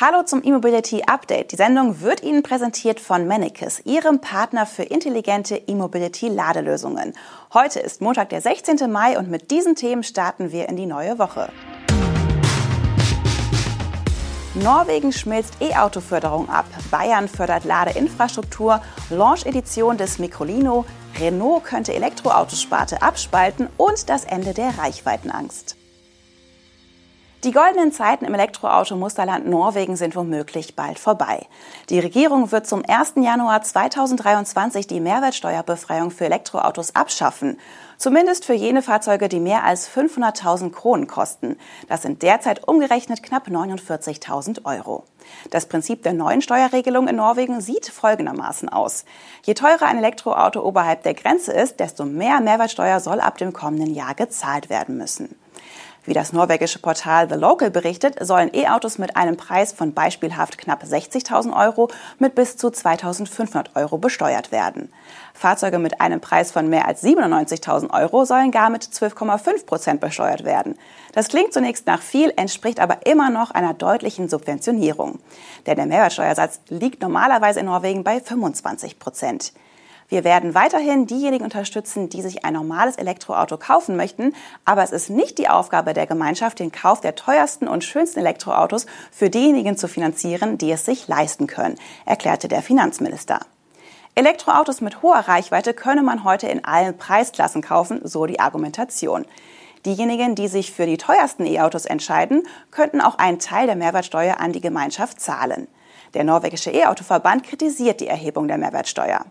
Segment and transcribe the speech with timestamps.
[0.00, 1.52] Hallo zum E-Mobility Update.
[1.52, 7.12] Die Sendung wird Ihnen präsentiert von Mannekes, Ihrem Partner für intelligente E-Mobility Ladelösungen.
[7.52, 8.90] Heute ist Montag, der 16.
[8.90, 11.48] Mai und mit diesen Themen starten wir in die neue Woche.
[14.56, 16.66] Norwegen schmilzt E-Auto-Förderung ab.
[16.90, 18.82] Bayern fördert Ladeinfrastruktur.
[19.10, 20.84] Launch-Edition des Microlino.
[21.20, 25.76] Renault könnte Elektroautosparte abspalten und das Ende der Reichweitenangst.
[27.44, 31.46] Die goldenen Zeiten im Elektroauto-Musterland Norwegen sind womöglich bald vorbei.
[31.90, 33.16] Die Regierung wird zum 1.
[33.16, 37.58] Januar 2023 die Mehrwertsteuerbefreiung für Elektroautos abschaffen.
[37.98, 41.58] Zumindest für jene Fahrzeuge, die mehr als 500.000 Kronen kosten.
[41.86, 45.04] Das sind derzeit umgerechnet knapp 49.000 Euro.
[45.50, 49.04] Das Prinzip der neuen Steuerregelung in Norwegen sieht folgendermaßen aus.
[49.42, 53.92] Je teurer ein Elektroauto oberhalb der Grenze ist, desto mehr Mehrwertsteuer soll ab dem kommenden
[53.92, 55.36] Jahr gezahlt werden müssen.
[56.06, 60.82] Wie das norwegische Portal The Local berichtet, sollen E-Autos mit einem Preis von beispielhaft knapp
[60.82, 64.92] 60.000 Euro mit bis zu 2.500 Euro besteuert werden.
[65.32, 70.44] Fahrzeuge mit einem Preis von mehr als 97.000 Euro sollen gar mit 12,5 Prozent besteuert
[70.44, 70.76] werden.
[71.14, 75.20] Das klingt zunächst nach viel, entspricht aber immer noch einer deutlichen Subventionierung.
[75.66, 79.54] Denn der Mehrwertsteuersatz liegt normalerweise in Norwegen bei 25 Prozent.
[80.08, 85.10] Wir werden weiterhin diejenigen unterstützen, die sich ein normales Elektroauto kaufen möchten, aber es ist
[85.10, 89.88] nicht die Aufgabe der Gemeinschaft, den Kauf der teuersten und schönsten Elektroautos für diejenigen zu
[89.88, 93.40] finanzieren, die es sich leisten können, erklärte der Finanzminister.
[94.14, 99.24] Elektroautos mit hoher Reichweite könne man heute in allen Preisklassen kaufen, so die Argumentation.
[99.84, 104.52] Diejenigen, die sich für die teuersten E-Autos entscheiden, könnten auch einen Teil der Mehrwertsteuer an
[104.52, 105.66] die Gemeinschaft zahlen.
[106.14, 109.26] Der norwegische E-Auto-Verband kritisiert die Erhebung der Mehrwertsteuer.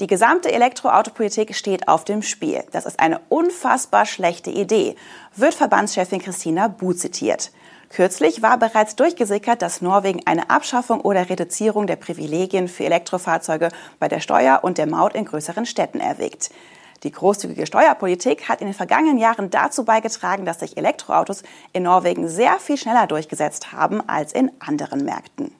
[0.00, 2.64] Die gesamte Elektroautopolitik steht auf dem Spiel.
[2.72, 4.96] Das ist eine unfassbar schlechte Idee,
[5.36, 7.52] wird Verbandschefin Christina Bu zitiert.
[7.90, 13.68] Kürzlich war bereits durchgesickert, dass Norwegen eine Abschaffung oder Reduzierung der Privilegien für Elektrofahrzeuge
[14.00, 16.50] bei der Steuer und der Maut in größeren Städten erwägt.
[17.04, 22.26] Die großzügige Steuerpolitik hat in den vergangenen Jahren dazu beigetragen, dass sich Elektroautos in Norwegen
[22.26, 25.54] sehr viel schneller durchgesetzt haben als in anderen Märkten.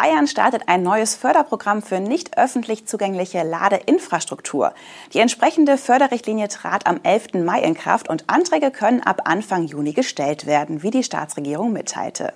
[0.00, 4.72] Bayern startet ein neues Förderprogramm für nicht öffentlich zugängliche Ladeinfrastruktur.
[5.12, 7.44] Die entsprechende Förderrichtlinie trat am 11.
[7.44, 12.32] Mai in Kraft und Anträge können ab Anfang Juni gestellt werden, wie die Staatsregierung mitteilte.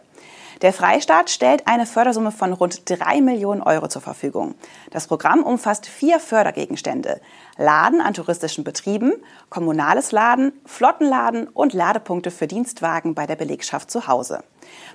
[0.62, 4.56] Der Freistaat stellt eine Fördersumme von rund drei Millionen Euro zur Verfügung.
[4.90, 7.20] Das Programm umfasst vier Fördergegenstände.
[7.62, 9.12] Laden an touristischen Betrieben,
[9.48, 14.42] kommunales Laden, Flottenladen und Ladepunkte für Dienstwagen bei der Belegschaft zu Hause.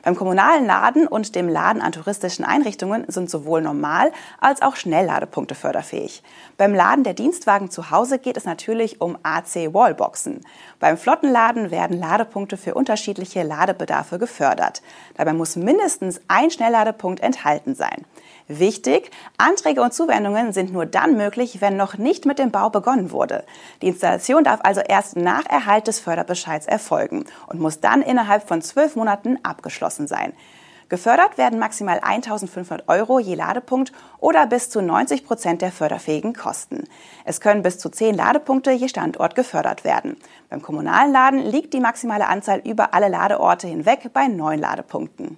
[0.03, 5.55] Beim kommunalen Laden und dem Laden an touristischen Einrichtungen sind sowohl Normal- als auch Schnellladepunkte
[5.55, 6.23] förderfähig.
[6.57, 10.41] Beim Laden der Dienstwagen zu Hause geht es natürlich um AC-Wallboxen.
[10.79, 14.81] Beim Flottenladen werden Ladepunkte für unterschiedliche Ladebedarfe gefördert.
[15.15, 18.05] Dabei muss mindestens ein Schnellladepunkt enthalten sein.
[18.49, 23.11] Wichtig, Anträge und Zuwendungen sind nur dann möglich, wenn noch nicht mit dem Bau begonnen
[23.11, 23.43] wurde.
[23.81, 28.61] Die Installation darf also erst nach Erhalt des Förderbescheids erfolgen und muss dann innerhalb von
[28.61, 30.31] zwölf Monaten abgeschlossen sein.
[30.87, 36.85] Gefördert werden maximal 1.500 Euro je Ladepunkt oder bis zu 90 Prozent der förderfähigen Kosten.
[37.25, 40.15] Es können bis zu 10 Ladepunkte je Standort gefördert werden.
[40.49, 45.37] Beim kommunalen Laden liegt die maximale Anzahl über alle Ladeorte hinweg bei 9 Ladepunkten.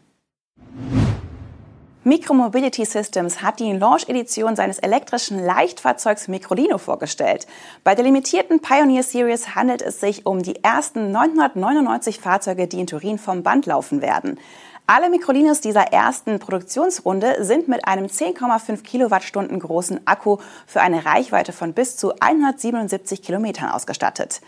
[2.09, 7.46] Micromobility Systems hat die Launch-Edition seines elektrischen Leichtfahrzeugs Microlino vorgestellt.
[7.84, 12.88] Bei der limitierten Pioneer Series handelt es sich um die ersten 999 Fahrzeuge, die in
[12.88, 14.40] Turin vom Band laufen werden.
[14.88, 21.52] Alle Microlinos dieser ersten Produktionsrunde sind mit einem 10,5 Kilowattstunden großen Akku für eine Reichweite
[21.52, 24.42] von bis zu 177 Kilometern ausgestattet.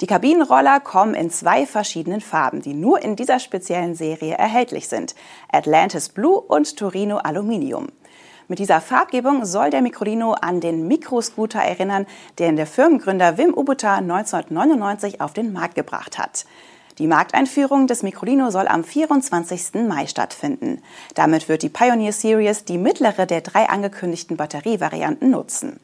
[0.00, 5.14] Die Kabinenroller kommen in zwei verschiedenen Farben, die nur in dieser speziellen Serie erhältlich sind.
[5.50, 7.88] Atlantis Blue und Torino Aluminium.
[8.48, 12.06] Mit dieser Farbgebung soll der Microlino an den Mikroscooter erinnern,
[12.38, 16.44] den der Firmengründer Wim Ubuta 1999 auf den Markt gebracht hat.
[16.98, 19.86] Die Markteinführung des Microlino soll am 24.
[19.88, 20.82] Mai stattfinden.
[21.14, 25.80] Damit wird die Pioneer Series die mittlere der drei angekündigten Batterievarianten nutzen.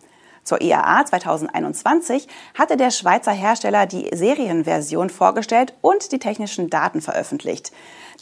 [0.48, 7.70] Zur IAA 2021 hatte der Schweizer Hersteller die Serienversion vorgestellt und die technischen Daten veröffentlicht.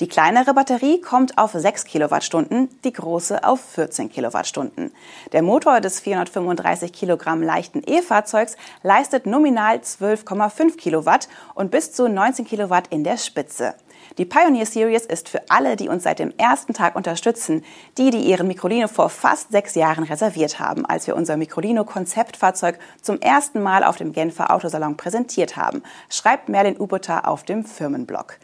[0.00, 4.90] Die kleinere Batterie kommt auf 6 Kilowattstunden, die große auf 14 Kilowattstunden.
[5.30, 12.44] Der Motor des 435 Kilogramm leichten E-Fahrzeugs leistet nominal 12,5 Kilowatt und bis zu 19
[12.44, 13.76] Kilowatt in der Spitze.
[14.18, 17.64] Die Pioneer Series ist für alle, die uns seit dem ersten Tag unterstützen,
[17.98, 23.20] die, die ihren Microlino vor fast sechs Jahren reserviert haben, als wir unser Microlino-Konzeptfahrzeug zum
[23.20, 28.38] ersten Mal auf dem Genfer Autosalon präsentiert haben, schreibt Merlin Ubota auf dem Firmenblog.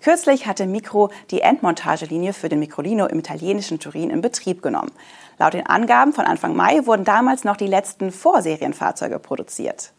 [0.00, 4.92] Kürzlich hatte Micro die Endmontagelinie für den Microlino im italienischen Turin in Betrieb genommen.
[5.38, 9.92] Laut den Angaben von Anfang Mai wurden damals noch die letzten Vorserienfahrzeuge produziert.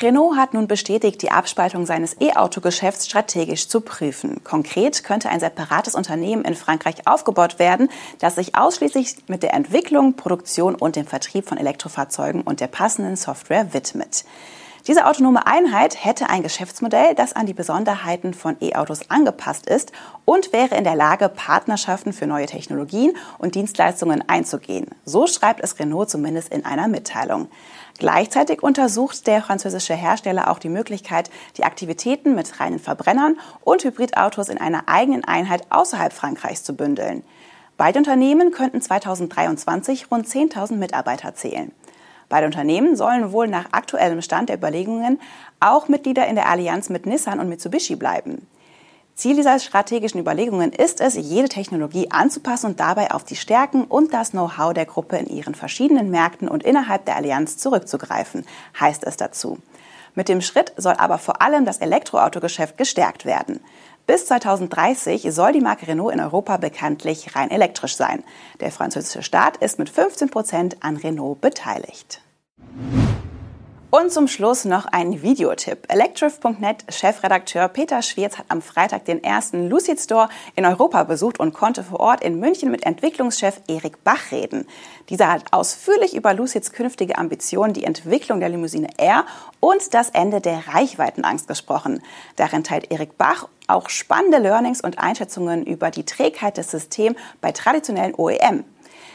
[0.00, 4.44] Renault hat nun bestätigt, die Abspaltung seines E-Auto-Geschäfts strategisch zu prüfen.
[4.44, 7.88] Konkret könnte ein separates Unternehmen in Frankreich aufgebaut werden,
[8.20, 13.16] das sich ausschließlich mit der Entwicklung, Produktion und dem Vertrieb von Elektrofahrzeugen und der passenden
[13.16, 14.24] Software widmet.
[14.88, 19.92] Diese autonome Einheit hätte ein Geschäftsmodell, das an die Besonderheiten von E-Autos angepasst ist
[20.24, 24.86] und wäre in der Lage, Partnerschaften für neue Technologien und Dienstleistungen einzugehen.
[25.04, 27.48] So schreibt es Renault zumindest in einer Mitteilung.
[27.98, 34.48] Gleichzeitig untersucht der französische Hersteller auch die Möglichkeit, die Aktivitäten mit reinen Verbrennern und Hybridautos
[34.48, 37.24] in einer eigenen Einheit außerhalb Frankreichs zu bündeln.
[37.76, 41.72] Beide Unternehmen könnten 2023 rund 10.000 Mitarbeiter zählen.
[42.28, 45.20] Beide Unternehmen sollen wohl nach aktuellem Stand der Überlegungen
[45.60, 48.46] auch Mitglieder in der Allianz mit Nissan und Mitsubishi bleiben.
[49.14, 54.14] Ziel dieser strategischen Überlegungen ist es, jede Technologie anzupassen und dabei auf die Stärken und
[54.14, 58.46] das Know-how der Gruppe in ihren verschiedenen Märkten und innerhalb der Allianz zurückzugreifen,
[58.78, 59.58] heißt es dazu.
[60.14, 63.60] Mit dem Schritt soll aber vor allem das Elektroautogeschäft gestärkt werden.
[64.08, 68.24] Bis 2030 soll die Marke Renault in Europa bekanntlich rein elektrisch sein.
[68.58, 72.22] Der französische Staat ist mit 15 Prozent an Renault beteiligt.
[73.90, 75.90] Und zum Schluss noch ein Videotipp.
[75.90, 81.54] Electrif.net Chefredakteur Peter Schwierz hat am Freitag den ersten Lucid Store in Europa besucht und
[81.54, 84.66] konnte vor Ort in München mit Entwicklungschef Erik Bach reden.
[85.08, 89.24] Dieser hat ausführlich über Lucids künftige Ambitionen, die Entwicklung der Limousine R
[89.60, 92.02] und das Ende der Reichweitenangst gesprochen.
[92.36, 97.52] Darin teilt Erik Bach auch spannende Learnings und Einschätzungen über die Trägheit des Systems bei
[97.52, 98.64] traditionellen OEM.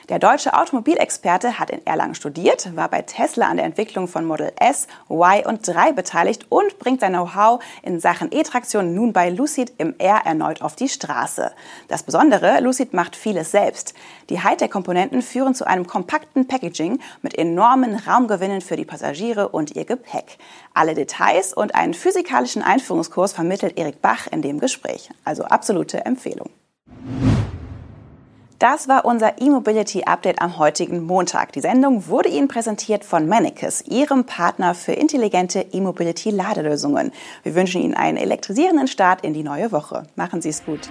[0.09, 4.51] Der deutsche Automobilexperte hat in Erlangen studiert, war bei Tesla an der Entwicklung von Model
[4.59, 9.71] S, Y und 3 beteiligt und bringt sein Know-how in Sachen E-Traktion nun bei Lucid
[9.77, 11.53] im R erneut auf die Straße.
[11.87, 13.93] Das Besondere, Lucid macht vieles selbst.
[14.29, 19.85] Die Hightech-Komponenten führen zu einem kompakten Packaging mit enormen Raumgewinnen für die Passagiere und ihr
[19.85, 20.37] Gepäck.
[20.73, 25.09] Alle Details und einen physikalischen Einführungskurs vermittelt Erik Bach in dem Gespräch.
[25.23, 26.49] Also absolute Empfehlung.
[28.63, 31.51] Das war unser E-Mobility Update am heutigen Montag.
[31.51, 37.11] Die Sendung wurde Ihnen präsentiert von Mannekes, Ihrem Partner für intelligente E-Mobility Ladelösungen.
[37.43, 40.03] Wir wünschen Ihnen einen elektrisierenden Start in die neue Woche.
[40.15, 40.89] Machen Sie es gut.